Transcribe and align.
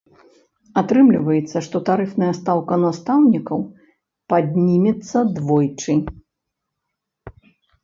Атрымліваецца, 0.81 1.57
што 1.65 1.81
тарыфная 1.89 2.29
стаўка 2.39 2.73
настаўнікаў 2.85 3.59
паднімецца 4.35 5.17
двойчы. 5.39 5.99